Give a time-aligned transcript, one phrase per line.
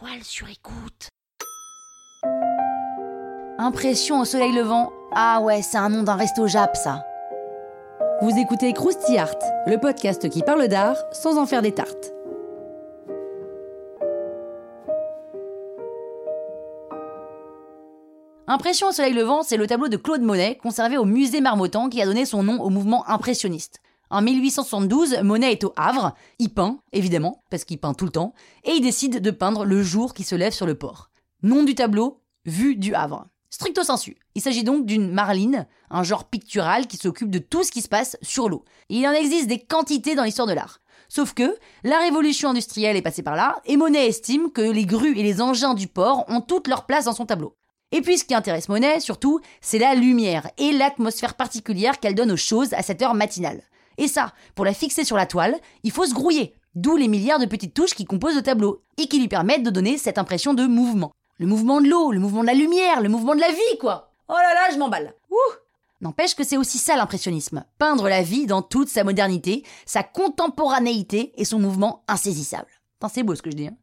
[0.00, 0.46] La toile sur.
[3.58, 4.92] Impression au soleil levant.
[5.12, 7.04] Ah ouais, c'est un nom d'un resto Jap, ça.
[8.20, 12.12] Vous écoutez Krusty Art, le podcast qui parle d'art sans en faire des tartes.
[18.46, 22.00] Impression au soleil levant, c'est le tableau de Claude Monet, conservé au musée Marmottan, qui
[22.00, 23.80] a donné son nom au mouvement impressionniste.
[24.10, 28.32] En 1872, Monet est au Havre, il peint, évidemment, parce qu'il peint tout le temps,
[28.64, 31.10] et il décide de peindre le jour qui se lève sur le port.
[31.42, 33.26] Nom du tableau, Vue du Havre.
[33.50, 34.16] Stricto sensu.
[34.34, 37.88] Il s'agit donc d'une marline, un genre pictural qui s'occupe de tout ce qui se
[37.88, 38.64] passe sur l'eau.
[38.88, 40.80] Il en existe des quantités dans l'histoire de l'art.
[41.08, 45.18] Sauf que la révolution industrielle est passée par là, et Monet estime que les grues
[45.18, 47.56] et les engins du port ont toute leur place dans son tableau.
[47.90, 52.32] Et puis ce qui intéresse Monet, surtout, c'est la lumière et l'atmosphère particulière qu'elle donne
[52.32, 53.62] aux choses à cette heure matinale.
[53.98, 57.38] Et ça, pour la fixer sur la toile, il faut se grouiller, d'où les milliards
[57.38, 60.54] de petites touches qui composent le tableau, et qui lui permettent de donner cette impression
[60.54, 61.12] de mouvement.
[61.36, 64.12] Le mouvement de l'eau, le mouvement de la lumière, le mouvement de la vie, quoi
[64.28, 65.54] Oh là là, je m'emballe Ouh
[66.00, 71.32] N'empêche que c'est aussi ça l'impressionnisme, peindre la vie dans toute sa modernité, sa contemporanéité
[71.36, 72.70] et son mouvement insaisissable.
[73.12, 73.66] c'est beau ce que je dis.
[73.66, 73.76] Hein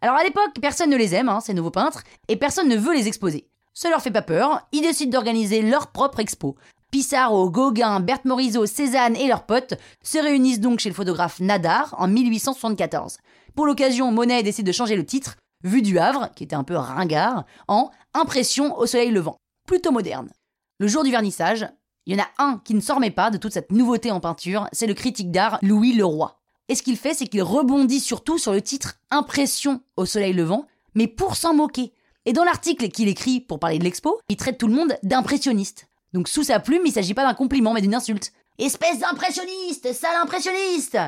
[0.00, 2.94] alors à l'époque, personne ne les aime, hein, ces nouveaux peintres, et personne ne veut
[2.94, 3.48] les exposer.
[3.74, 6.56] Ça leur fait pas peur, ils décident d'organiser leur propre expo.
[6.90, 11.94] Pissarro, Gauguin, Berthe Morisot, Cézanne et leurs potes se réunissent donc chez le photographe Nadar
[11.98, 13.18] en 1874.
[13.54, 16.76] Pour l'occasion, Monet décide de changer le titre, Vue du Havre, qui était un peu
[16.76, 19.36] ringard, en Impression au soleil levant,
[19.66, 20.30] plutôt moderne.
[20.78, 21.68] Le jour du vernissage,
[22.06, 24.20] il y en a un qui ne s'en remet pas de toute cette nouveauté en
[24.20, 26.38] peinture, c'est le critique d'art Louis Leroy.
[26.68, 30.66] Et ce qu'il fait, c'est qu'il rebondit surtout sur le titre Impression au soleil levant,
[30.94, 31.92] mais pour s'en moquer.
[32.24, 35.88] Et dans l'article qu'il écrit pour parler de l'expo, il traite tout le monde d'impressionniste.
[36.12, 38.32] Donc sous sa plume, il s'agit pas d'un compliment, mais d'une insulte.
[38.58, 40.98] Espèce d'impressionniste, sale impressionniste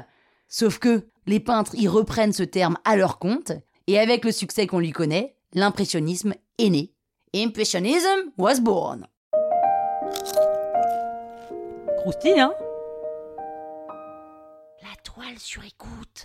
[0.48, 3.52] Sauf que les peintres y reprennent ce terme à leur compte,
[3.86, 6.92] et avec le succès qu'on lui connaît, l'impressionnisme est né.
[7.34, 9.06] Impressionism was born.
[11.98, 12.52] Croustille, hein?
[15.02, 16.24] Toile sur écoute.